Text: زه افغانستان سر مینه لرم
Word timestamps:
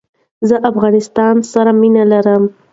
زه 0.47 0.55
افغانستان 0.69 1.35
سر 1.51 1.67
مینه 1.79 2.03
لرم 2.11 2.43